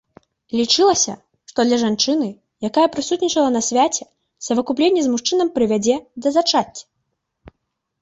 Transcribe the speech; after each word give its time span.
Лічылася, 0.59 1.13
што 1.51 1.59
для 1.67 1.77
жанчыны, 1.83 2.29
якая 2.71 2.87
прысутнічала 2.97 3.49
на 3.59 3.63
свяце, 3.69 4.03
савакупленне 4.49 5.01
з 5.07 5.15
мужчынам 5.15 5.47
прывядзе 5.61 5.95
да 6.25 6.29
зачацця. 6.41 7.57